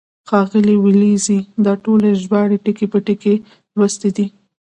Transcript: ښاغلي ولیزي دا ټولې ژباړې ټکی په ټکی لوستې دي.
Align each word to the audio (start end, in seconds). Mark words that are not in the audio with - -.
ښاغلي 0.29 0.75
ولیزي 0.79 1.39
دا 1.65 1.73
ټولې 1.83 2.09
ژباړې 2.21 2.57
ټکی 2.63 2.85
په 2.91 2.99
ټکی 3.05 3.35
لوستې 3.77 4.09
دي. 4.15 4.25